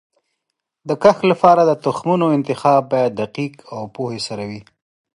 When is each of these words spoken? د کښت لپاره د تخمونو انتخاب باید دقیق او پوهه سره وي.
د 0.87 0.89
کښت 1.03 1.23
لپاره 1.31 1.61
د 1.65 1.71
تخمونو 1.83 2.25
انتخاب 2.37 2.81
باید 2.93 3.11
دقیق 3.21 3.53
او 3.75 3.81
پوهه 3.95 4.19
سره 4.27 4.43
وي. 4.49 4.61